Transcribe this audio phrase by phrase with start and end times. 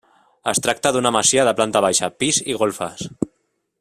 [0.51, 3.07] Es tracta d'una masia de planta baixa, pis i golfes.